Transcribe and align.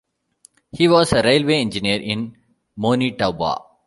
He 0.71 0.87
was 0.87 1.13
a 1.13 1.21
railway 1.21 1.61
engineer 1.61 2.01
in 2.01 2.35
Manitoba. 2.75 3.59